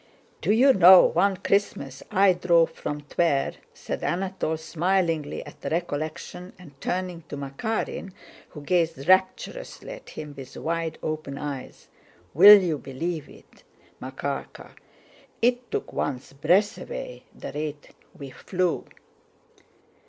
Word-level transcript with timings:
"Do 0.41 0.51
you 0.51 0.73
know, 0.73 1.05
one 1.05 1.37
Christmas 1.37 2.01
I 2.09 2.33
drove 2.33 2.71
from 2.71 3.01
Tver," 3.01 3.51
said 3.71 4.03
Anatole, 4.03 4.57
smilingly 4.57 5.45
at 5.45 5.61
the 5.61 5.69
recollection 5.69 6.53
and 6.57 6.71
turning 6.81 7.21
to 7.29 7.37
Makárin 7.37 8.11
who 8.49 8.61
gazed 8.63 9.07
rapturously 9.07 9.91
at 9.91 10.09
him 10.09 10.33
with 10.35 10.57
wide 10.57 10.97
open 11.03 11.37
eyes. 11.37 11.87
"Will 12.33 12.59
you 12.63 12.79
believe 12.79 13.29
it, 13.29 13.63
Makárka, 14.01 14.71
it 15.39 15.69
took 15.69 15.93
one's 15.93 16.33
breath 16.33 16.79
away, 16.79 17.25
the 17.35 17.51
rate 17.53 17.91
we 18.17 18.31
flew. 18.31 18.85